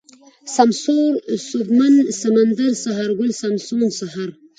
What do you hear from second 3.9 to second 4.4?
سحر